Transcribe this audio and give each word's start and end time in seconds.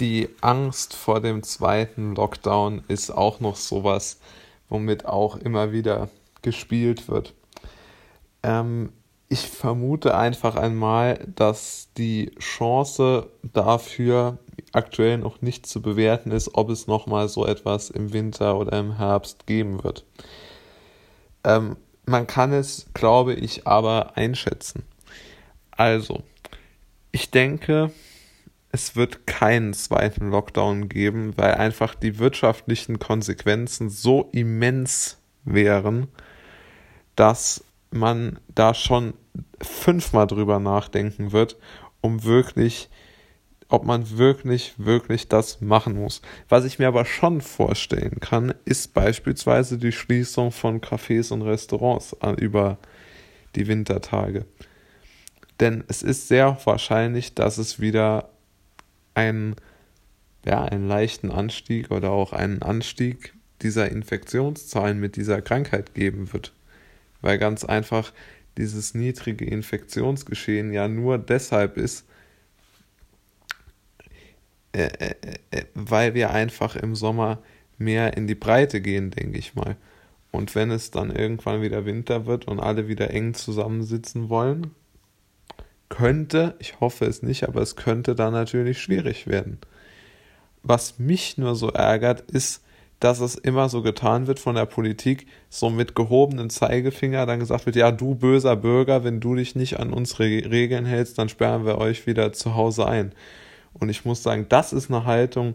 die 0.00 0.30
Angst 0.40 0.94
vor 0.94 1.20
dem 1.20 1.42
zweiten 1.42 2.14
Lockdown 2.14 2.82
ist 2.88 3.10
auch 3.10 3.40
noch 3.40 3.56
sowas, 3.56 4.18
womit 4.68 5.04
auch 5.04 5.36
immer 5.36 5.72
wieder 5.72 6.08
gespielt 6.42 7.08
wird. 7.08 7.34
Ähm, 8.42 8.92
ich 9.28 9.46
vermute 9.48 10.16
einfach 10.16 10.56
einmal, 10.56 11.24
dass 11.36 11.88
die 11.96 12.34
Chance 12.38 13.30
dafür 13.42 14.38
aktuell 14.72 15.18
noch 15.18 15.42
nicht 15.42 15.66
zu 15.66 15.82
bewerten 15.82 16.30
ist, 16.32 16.54
ob 16.54 16.70
es 16.70 16.86
nochmal 16.86 17.28
so 17.28 17.46
etwas 17.46 17.90
im 17.90 18.12
Winter 18.12 18.58
oder 18.58 18.78
im 18.78 18.96
Herbst 18.96 19.46
geben 19.46 19.84
wird. 19.84 20.04
Ähm, 21.44 21.76
man 22.06 22.26
kann 22.26 22.52
es, 22.52 22.86
glaube 22.94 23.34
ich, 23.34 23.66
aber 23.66 24.16
einschätzen. 24.16 24.82
Also, 25.70 26.22
ich 27.12 27.30
denke, 27.30 27.92
es 28.72 28.94
wird 28.94 29.26
keinen 29.26 29.74
zweiten 29.74 30.30
Lockdown 30.30 30.88
geben, 30.88 31.36
weil 31.36 31.54
einfach 31.54 31.94
die 31.94 32.18
wirtschaftlichen 32.18 32.98
Konsequenzen 32.98 33.90
so 33.90 34.28
immens 34.32 35.18
wären, 35.44 36.08
dass 37.16 37.64
man 37.90 38.38
da 38.54 38.74
schon 38.74 39.14
fünfmal 39.60 40.26
drüber 40.26 40.60
nachdenken 40.60 41.32
wird, 41.32 41.56
um 42.00 42.22
wirklich, 42.24 42.88
ob 43.68 43.84
man 43.84 44.18
wirklich, 44.18 44.74
wirklich 44.76 45.28
das 45.28 45.60
machen 45.60 45.96
muss. 45.96 46.22
Was 46.48 46.64
ich 46.64 46.78
mir 46.78 46.88
aber 46.88 47.04
schon 47.04 47.40
vorstellen 47.40 48.20
kann, 48.20 48.54
ist 48.64 48.94
beispielsweise 48.94 49.78
die 49.78 49.92
Schließung 49.92 50.52
von 50.52 50.80
Cafés 50.80 51.32
und 51.32 51.42
Restaurants 51.42 52.16
über 52.38 52.78
die 53.56 53.66
Wintertage. 53.66 54.46
Denn 55.58 55.84
es 55.88 56.02
ist 56.02 56.28
sehr 56.28 56.56
wahrscheinlich, 56.64 57.34
dass 57.34 57.58
es 57.58 57.80
wieder 57.80 58.30
einen, 59.14 59.56
ja, 60.44 60.64
einen 60.64 60.88
leichten 60.88 61.30
Anstieg 61.30 61.90
oder 61.90 62.10
auch 62.10 62.32
einen 62.32 62.62
Anstieg 62.62 63.34
dieser 63.62 63.90
Infektionszahlen 63.90 64.98
mit 64.98 65.16
dieser 65.16 65.42
Krankheit 65.42 65.94
geben 65.94 66.32
wird. 66.32 66.52
Weil 67.20 67.38
ganz 67.38 67.64
einfach 67.64 68.12
dieses 68.56 68.94
niedrige 68.94 69.44
Infektionsgeschehen 69.44 70.72
ja 70.72 70.88
nur 70.88 71.18
deshalb 71.18 71.76
ist, 71.76 72.04
äh, 74.72 74.84
äh, 74.84 75.14
äh, 75.50 75.64
weil 75.74 76.14
wir 76.14 76.30
einfach 76.30 76.76
im 76.76 76.94
Sommer 76.94 77.42
mehr 77.78 78.16
in 78.16 78.26
die 78.26 78.34
Breite 78.34 78.80
gehen, 78.80 79.10
denke 79.10 79.38
ich 79.38 79.54
mal. 79.54 79.76
Und 80.30 80.54
wenn 80.54 80.70
es 80.70 80.90
dann 80.90 81.10
irgendwann 81.10 81.62
wieder 81.62 81.84
Winter 81.86 82.26
wird 82.26 82.46
und 82.46 82.60
alle 82.60 82.86
wieder 82.86 83.10
eng 83.10 83.34
zusammensitzen 83.34 84.28
wollen, 84.28 84.70
könnte, 85.90 86.54
ich 86.58 86.80
hoffe 86.80 87.04
es 87.04 87.22
nicht, 87.22 87.46
aber 87.46 87.60
es 87.60 87.76
könnte 87.76 88.14
dann 88.14 88.32
natürlich 88.32 88.80
schwierig 88.80 89.26
werden. 89.26 89.58
Was 90.62 90.98
mich 90.98 91.36
nur 91.36 91.54
so 91.54 91.68
ärgert, 91.68 92.22
ist, 92.30 92.62
dass 93.00 93.20
es 93.20 93.34
immer 93.34 93.68
so 93.68 93.82
getan 93.82 94.26
wird 94.26 94.38
von 94.38 94.54
der 94.54 94.66
Politik, 94.66 95.26
so 95.48 95.70
mit 95.70 95.94
gehobenen 95.94 96.50
Zeigefinger 96.50 97.24
dann 97.26 97.40
gesagt 97.40 97.66
wird, 97.66 97.76
ja, 97.76 97.90
du 97.90 98.14
böser 98.14 98.56
Bürger, 98.56 99.04
wenn 99.04 99.20
du 99.20 99.34
dich 99.34 99.56
nicht 99.56 99.80
an 99.80 99.92
unsere 99.92 100.24
Regeln 100.24 100.84
hältst, 100.84 101.18
dann 101.18 101.30
sperren 101.30 101.64
wir 101.64 101.78
euch 101.78 102.06
wieder 102.06 102.32
zu 102.32 102.54
Hause 102.54 102.86
ein. 102.86 103.12
Und 103.72 103.88
ich 103.88 104.04
muss 104.04 104.22
sagen, 104.22 104.46
das 104.48 104.72
ist 104.72 104.90
eine 104.90 105.06
Haltung, 105.06 105.54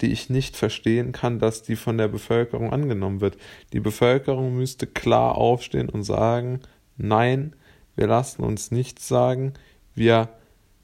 die 0.00 0.10
ich 0.12 0.30
nicht 0.30 0.56
verstehen 0.56 1.12
kann, 1.12 1.38
dass 1.38 1.62
die 1.62 1.76
von 1.76 1.96
der 1.96 2.08
Bevölkerung 2.08 2.72
angenommen 2.72 3.20
wird. 3.20 3.36
Die 3.72 3.80
Bevölkerung 3.80 4.56
müsste 4.56 4.88
klar 4.88 5.36
aufstehen 5.36 5.88
und 5.88 6.02
sagen, 6.02 6.60
nein, 6.96 7.54
wir 7.96 8.06
lassen 8.06 8.42
uns 8.42 8.70
nichts 8.70 9.08
sagen, 9.08 9.54
wir 9.94 10.28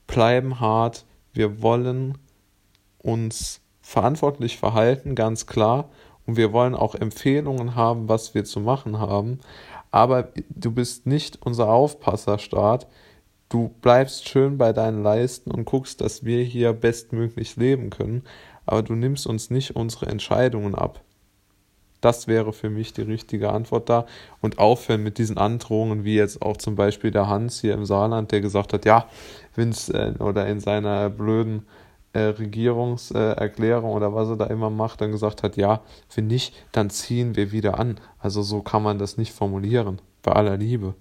bleiben 0.06 0.60
hart, 0.60 1.04
wir 1.32 1.62
wollen 1.62 2.18
uns 2.98 3.60
verantwortlich 3.80 4.58
verhalten, 4.58 5.14
ganz 5.14 5.46
klar, 5.46 5.88
und 6.26 6.36
wir 6.36 6.52
wollen 6.52 6.74
auch 6.74 6.94
Empfehlungen 6.94 7.74
haben, 7.74 8.08
was 8.08 8.34
wir 8.34 8.44
zu 8.44 8.60
machen 8.60 8.98
haben, 8.98 9.40
aber 9.90 10.28
du 10.50 10.70
bist 10.70 11.06
nicht 11.06 11.42
unser 11.42 11.68
Aufpasserstaat, 11.68 12.86
du 13.48 13.68
bleibst 13.80 14.28
schön 14.28 14.58
bei 14.58 14.72
deinen 14.72 15.02
Leisten 15.02 15.50
und 15.50 15.64
guckst, 15.64 16.00
dass 16.00 16.24
wir 16.24 16.42
hier 16.44 16.72
bestmöglich 16.72 17.56
leben 17.56 17.90
können, 17.90 18.22
aber 18.66 18.82
du 18.82 18.94
nimmst 18.94 19.26
uns 19.26 19.50
nicht 19.50 19.74
unsere 19.74 20.06
Entscheidungen 20.06 20.74
ab. 20.74 21.02
Das 22.00 22.26
wäre 22.26 22.52
für 22.52 22.70
mich 22.70 22.92
die 22.92 23.02
richtige 23.02 23.52
Antwort 23.52 23.88
da. 23.88 24.06
Und 24.40 24.58
aufhören 24.58 25.02
mit 25.02 25.18
diesen 25.18 25.38
Androhungen, 25.38 26.04
wie 26.04 26.16
jetzt 26.16 26.42
auch 26.42 26.56
zum 26.56 26.76
Beispiel 26.76 27.10
der 27.10 27.28
Hans 27.28 27.60
hier 27.60 27.74
im 27.74 27.84
Saarland, 27.84 28.32
der 28.32 28.40
gesagt 28.40 28.72
hat, 28.72 28.84
ja, 28.84 29.06
Vince, 29.54 29.92
äh, 29.92 30.22
oder 30.22 30.46
in 30.46 30.60
seiner 30.60 31.10
blöden 31.10 31.66
äh, 32.12 32.20
Regierungserklärung 32.20 33.92
äh, 33.92 33.94
oder 33.94 34.14
was 34.14 34.28
er 34.28 34.36
da 34.36 34.46
immer 34.46 34.70
macht, 34.70 35.00
dann 35.00 35.12
gesagt 35.12 35.42
hat, 35.42 35.56
ja, 35.56 35.80
wenn 36.14 36.26
nicht, 36.26 36.54
dann 36.72 36.90
ziehen 36.90 37.36
wir 37.36 37.52
wieder 37.52 37.78
an. 37.78 37.98
Also 38.18 38.42
so 38.42 38.62
kann 38.62 38.82
man 38.82 38.98
das 38.98 39.16
nicht 39.16 39.32
formulieren. 39.32 40.00
Bei 40.22 40.32
aller 40.32 40.56
Liebe. 40.56 40.94